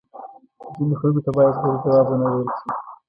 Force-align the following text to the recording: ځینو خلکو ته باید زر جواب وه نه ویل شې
ځینو 0.73 0.95
خلکو 0.99 1.21
ته 1.25 1.31
باید 1.37 1.55
زر 1.61 1.73
جواب 1.83 2.07
وه 2.09 2.17
نه 2.23 2.27
ویل 2.33 2.47
شې 2.57 2.67